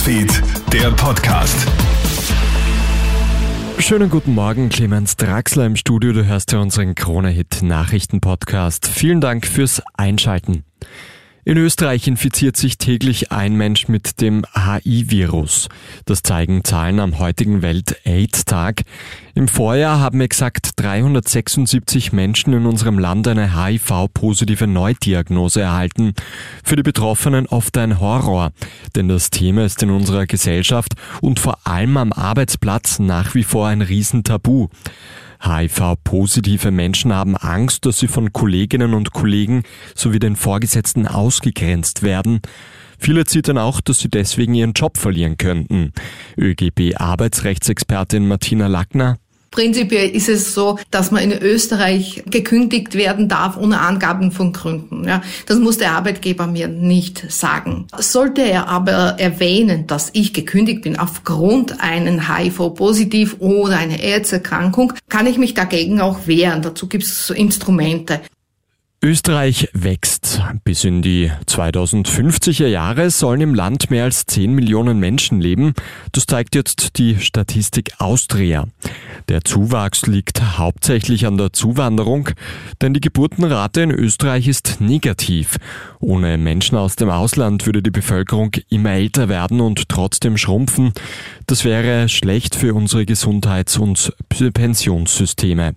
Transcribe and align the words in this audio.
Newsfeed, 0.00 0.42
der 0.72 0.90
Podcast. 0.92 1.68
Schönen 3.78 4.08
guten 4.08 4.34
Morgen, 4.34 4.70
Clemens 4.70 5.16
Draxler 5.16 5.66
im 5.66 5.76
Studio. 5.76 6.14
Du 6.14 6.24
hörst 6.24 6.52
ja 6.52 6.58
unseren 6.58 6.94
Krone-Hit-Nachrichten-Podcast. 6.94 8.86
Vielen 8.86 9.20
Dank 9.20 9.46
fürs 9.46 9.82
Einschalten. 9.94 10.64
In 11.42 11.56
Österreich 11.56 12.06
infiziert 12.06 12.58
sich 12.58 12.76
täglich 12.76 13.32
ein 13.32 13.54
Mensch 13.54 13.88
mit 13.88 14.20
dem 14.20 14.44
HI-Virus. 14.52 15.68
Das 16.04 16.22
zeigen 16.22 16.64
Zahlen 16.64 17.00
am 17.00 17.18
heutigen 17.18 17.62
Welt-AIDS-Tag. 17.62 18.82
Im 19.34 19.48
Vorjahr 19.48 20.00
haben 20.00 20.20
exakt 20.20 20.72
376 20.76 22.12
Menschen 22.12 22.52
in 22.52 22.66
unserem 22.66 22.98
Land 22.98 23.26
eine 23.26 23.56
HIV-positive 23.56 24.66
Neudiagnose 24.66 25.62
erhalten. 25.62 26.12
Für 26.62 26.76
die 26.76 26.82
Betroffenen 26.82 27.46
oft 27.46 27.78
ein 27.78 28.00
Horror, 28.00 28.52
denn 28.94 29.08
das 29.08 29.30
Thema 29.30 29.64
ist 29.64 29.82
in 29.82 29.90
unserer 29.90 30.26
Gesellschaft 30.26 30.92
und 31.22 31.40
vor 31.40 31.58
allem 31.64 31.96
am 31.96 32.12
Arbeitsplatz 32.12 32.98
nach 32.98 33.34
wie 33.34 33.44
vor 33.44 33.66
ein 33.66 33.80
Riesentabu. 33.80 34.68
HIV-positive 35.40 36.70
Menschen 36.70 37.14
haben 37.14 37.36
Angst, 37.36 37.86
dass 37.86 37.98
sie 37.98 38.08
von 38.08 38.32
Kolleginnen 38.32 38.94
und 38.94 39.12
Kollegen 39.12 39.62
sowie 39.94 40.18
den 40.18 40.36
Vorgesetzten 40.36 41.06
ausgegrenzt 41.06 42.02
werden. 42.02 42.40
Viele 42.98 43.24
zittern 43.24 43.56
auch, 43.56 43.80
dass 43.80 44.00
sie 44.00 44.10
deswegen 44.10 44.54
ihren 44.54 44.74
Job 44.74 44.98
verlieren 44.98 45.38
könnten. 45.38 45.92
ÖGB-Arbeitsrechtsexpertin 46.36 48.28
Martina 48.28 48.66
Lackner. 48.66 49.16
Prinzipiell 49.50 50.10
ist 50.10 50.28
es 50.28 50.54
so, 50.54 50.78
dass 50.92 51.10
man 51.10 51.24
in 51.24 51.32
Österreich 51.32 52.22
gekündigt 52.26 52.94
werden 52.94 53.28
darf 53.28 53.56
ohne 53.56 53.80
Angaben 53.80 54.30
von 54.30 54.52
Gründen. 54.52 55.04
Ja, 55.08 55.22
das 55.46 55.58
muss 55.58 55.78
der 55.78 55.92
Arbeitgeber 55.92 56.46
mir 56.46 56.68
nicht 56.68 57.30
sagen. 57.32 57.86
Sollte 57.98 58.42
er 58.42 58.68
aber 58.68 59.16
erwähnen, 59.18 59.88
dass 59.88 60.10
ich 60.12 60.32
gekündigt 60.32 60.82
bin 60.82 60.98
aufgrund 60.98 61.80
einen 61.80 62.28
HIV-Positiv 62.28 63.36
oder 63.40 63.78
einer 63.78 63.98
AIDS-Erkrankung, 63.98 64.92
kann 65.08 65.26
ich 65.26 65.36
mich 65.36 65.54
dagegen 65.54 66.00
auch 66.00 66.28
wehren. 66.28 66.62
Dazu 66.62 66.86
gibt 66.86 67.04
es 67.04 67.30
Instrumente. 67.30 68.20
Österreich 69.02 69.68
wächst. 69.72 70.19
Bis 70.64 70.84
in 70.84 71.02
die 71.02 71.30
2050er 71.46 72.66
Jahre 72.66 73.10
sollen 73.10 73.40
im 73.40 73.54
Land 73.54 73.90
mehr 73.90 74.04
als 74.04 74.26
10 74.26 74.54
Millionen 74.54 74.98
Menschen 74.98 75.40
leben. 75.40 75.74
Das 76.12 76.26
zeigt 76.26 76.54
jetzt 76.54 76.98
die 76.98 77.18
Statistik 77.18 77.92
Austria. 77.98 78.66
Der 79.28 79.44
Zuwachs 79.44 80.06
liegt 80.06 80.58
hauptsächlich 80.58 81.26
an 81.26 81.38
der 81.38 81.52
Zuwanderung, 81.52 82.30
denn 82.80 82.94
die 82.94 83.00
Geburtenrate 83.00 83.82
in 83.82 83.90
Österreich 83.90 84.48
ist 84.48 84.80
negativ. 84.80 85.56
Ohne 85.98 86.38
Menschen 86.38 86.76
aus 86.76 86.96
dem 86.96 87.10
Ausland 87.10 87.66
würde 87.66 87.82
die 87.82 87.90
Bevölkerung 87.90 88.52
immer 88.68 88.92
älter 88.92 89.28
werden 89.28 89.60
und 89.60 89.88
trotzdem 89.88 90.36
schrumpfen. 90.36 90.92
Das 91.46 91.64
wäre 91.64 92.08
schlecht 92.08 92.54
für 92.54 92.74
unsere 92.74 93.06
Gesundheits- 93.06 93.78
und 93.78 94.12
Pensionssysteme. 94.28 95.74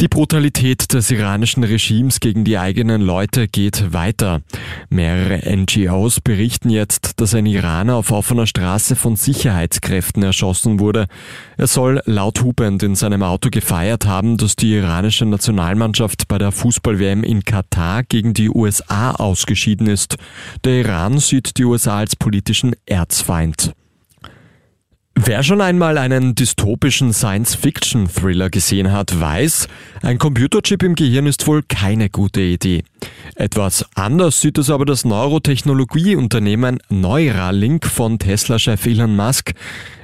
Die 0.00 0.08
Brutalität 0.08 0.92
des 0.92 1.10
iranischen 1.10 1.62
Regimes 1.62 2.20
gegen 2.20 2.44
die 2.44 2.58
eigenen 2.58 3.02
Leute 3.02 3.46
geht 3.46 3.92
weiter. 3.92 4.42
Mehrere 4.88 5.40
NGOs 5.56 6.20
berichten 6.20 6.70
jetzt, 6.70 7.20
dass 7.20 7.34
ein 7.34 7.46
Iraner 7.46 7.96
auf 7.96 8.10
offener 8.10 8.46
Straße 8.46 8.96
von 8.96 9.16
Sicherheitskräften 9.16 10.22
erschossen 10.22 10.80
wurde. 10.80 11.06
Er 11.56 11.66
soll 11.66 12.02
laut 12.04 12.42
hupend 12.42 12.82
in 12.82 12.94
seinem 12.94 13.22
Auto 13.22 13.48
gefeiert 13.50 14.06
haben, 14.06 14.36
dass 14.36 14.56
die 14.56 14.72
iranische 14.74 15.24
Nationalmannschaft 15.24 16.26
bei 16.26 16.38
der 16.38 16.52
Fußball-WM 16.52 17.22
in 17.22 17.44
Katar 17.44 18.02
gegen 18.02 18.34
die 18.34 18.50
USA 18.50 19.12
ausgeschieden 19.12 19.86
ist. 19.86 20.16
Der 20.64 20.80
Iran 20.80 21.18
sieht 21.18 21.58
die 21.58 21.64
USA 21.64 21.98
als 21.98 22.16
politischen 22.16 22.74
Erzfeind. 22.86 23.72
Wer 25.14 25.42
schon 25.42 25.60
einmal 25.60 25.98
einen 25.98 26.34
dystopischen 26.34 27.12
Science-Fiction-Thriller 27.12 28.48
gesehen 28.48 28.92
hat, 28.92 29.20
weiß, 29.20 29.68
ein 30.00 30.18
Computerchip 30.18 30.82
im 30.82 30.94
Gehirn 30.94 31.26
ist 31.26 31.46
wohl 31.46 31.62
keine 31.62 32.08
gute 32.08 32.40
Idee. 32.40 32.82
Etwas 33.36 33.84
anders 33.94 34.40
sieht 34.40 34.56
es 34.56 34.70
aber 34.70 34.86
das 34.86 35.04
Neurotechnologieunternehmen 35.04 36.78
Neuralink 36.88 37.86
von 37.86 38.18
Tesla-Chef 38.18 38.86
Elon 38.86 39.14
Musk. 39.14 39.52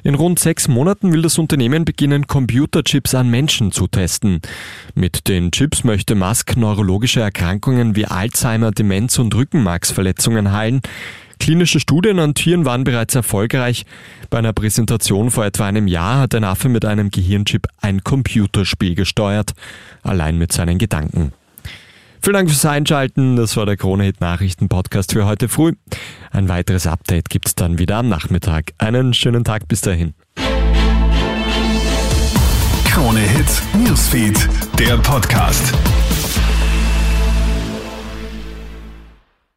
In 0.04 0.14
rund 0.14 0.38
sechs 0.38 0.68
Monaten 0.68 1.12
will 1.12 1.22
das 1.22 1.38
Unternehmen 1.38 1.86
beginnen, 1.86 2.26
Computerchips 2.26 3.14
an 3.14 3.30
Menschen 3.30 3.72
zu 3.72 3.86
testen. 3.86 4.40
Mit 4.94 5.26
den 5.26 5.50
Chips 5.50 5.84
möchte 5.84 6.16
Musk 6.16 6.56
neurologische 6.56 7.20
Erkrankungen 7.20 7.96
wie 7.96 8.06
Alzheimer, 8.06 8.72
Demenz 8.72 9.18
und 9.18 9.34
Rückenmarksverletzungen 9.34 10.52
heilen. 10.52 10.82
Klinische 11.38 11.80
Studien 11.80 12.18
an 12.18 12.34
Tieren 12.34 12.64
waren 12.64 12.84
bereits 12.84 13.14
erfolgreich. 13.14 13.84
Bei 14.30 14.38
einer 14.38 14.52
Präsentation 14.52 15.30
vor 15.30 15.44
etwa 15.44 15.66
einem 15.66 15.86
Jahr 15.88 16.20
hat 16.20 16.34
ein 16.34 16.44
Affe 16.44 16.68
mit 16.68 16.84
einem 16.84 17.10
Gehirnchip 17.10 17.66
ein 17.80 18.04
Computerspiel 18.04 18.94
gesteuert, 18.94 19.52
allein 20.02 20.38
mit 20.38 20.52
seinen 20.52 20.78
Gedanken. 20.78 21.32
Vielen 22.20 22.34
Dank 22.34 22.50
fürs 22.50 22.64
Einschalten. 22.66 23.36
Das 23.36 23.56
war 23.56 23.64
der 23.64 23.76
Kronehit 23.76 24.20
Nachrichten 24.20 24.68
Podcast 24.68 25.12
für 25.12 25.24
heute 25.24 25.48
früh. 25.48 25.72
Ein 26.30 26.48
weiteres 26.48 26.86
Update 26.86 27.30
gibt's 27.30 27.54
dann 27.54 27.78
wieder 27.78 27.96
am 27.96 28.08
Nachmittag. 28.08 28.72
Einen 28.78 29.14
schönen 29.14 29.44
Tag 29.44 29.68
bis 29.68 29.80
dahin. 29.80 30.14
Krone 32.84 33.20
Hit 33.20 33.62
Newsfeed, 33.74 34.48
der 34.78 34.96
Podcast. 34.98 35.72